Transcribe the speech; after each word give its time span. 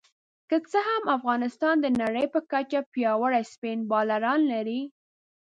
که 0.49 0.57
څه 0.71 0.79
هم 0.89 1.03
افغانستان 1.17 1.75
د 1.81 1.87
نړۍ 2.01 2.25
په 2.33 2.39
کچه 2.51 2.79
پياوړي 2.93 3.43
سپېن 3.53 3.79
بالران 3.91 4.41
لري 4.53 4.81